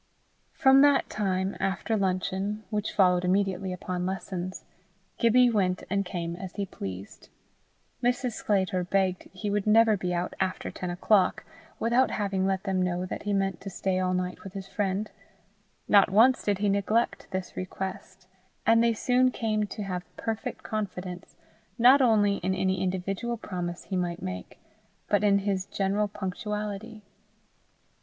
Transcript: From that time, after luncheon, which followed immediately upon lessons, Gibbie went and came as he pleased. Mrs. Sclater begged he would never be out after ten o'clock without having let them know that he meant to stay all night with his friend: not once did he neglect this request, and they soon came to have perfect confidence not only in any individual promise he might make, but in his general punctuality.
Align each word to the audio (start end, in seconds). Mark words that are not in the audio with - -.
From 0.53 0.81
that 0.81 1.11
time, 1.11 1.55
after 1.59 1.95
luncheon, 1.95 2.63
which 2.71 2.91
followed 2.91 3.23
immediately 3.23 3.71
upon 3.71 4.03
lessons, 4.03 4.65
Gibbie 5.19 5.51
went 5.51 5.83
and 5.91 6.03
came 6.03 6.35
as 6.35 6.55
he 6.55 6.65
pleased. 6.65 7.29
Mrs. 8.01 8.31
Sclater 8.31 8.83
begged 8.83 9.29
he 9.31 9.51
would 9.51 9.67
never 9.67 9.95
be 9.95 10.11
out 10.11 10.33
after 10.39 10.71
ten 10.71 10.89
o'clock 10.89 11.45
without 11.79 12.09
having 12.09 12.47
let 12.47 12.63
them 12.63 12.81
know 12.81 13.05
that 13.05 13.21
he 13.21 13.31
meant 13.33 13.61
to 13.61 13.69
stay 13.69 13.99
all 13.99 14.15
night 14.15 14.43
with 14.43 14.53
his 14.53 14.67
friend: 14.67 15.11
not 15.87 16.09
once 16.09 16.41
did 16.41 16.57
he 16.57 16.67
neglect 16.67 17.27
this 17.29 17.55
request, 17.55 18.27
and 18.65 18.83
they 18.83 18.95
soon 18.95 19.29
came 19.29 19.67
to 19.67 19.83
have 19.83 20.17
perfect 20.17 20.63
confidence 20.63 21.35
not 21.77 22.01
only 22.01 22.37
in 22.37 22.55
any 22.55 22.81
individual 22.81 23.37
promise 23.37 23.83
he 23.83 23.95
might 23.95 24.23
make, 24.23 24.57
but 25.09 25.23
in 25.23 25.37
his 25.37 25.67
general 25.67 26.07
punctuality. 26.07 27.03